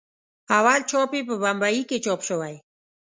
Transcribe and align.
اول 0.57 0.79
چاپ 0.89 1.11
یې 1.17 1.21
په 1.29 1.35
بمبئي 1.41 1.81
کې 1.89 1.97
چاپ 2.05 2.19
شوی. 2.27 2.55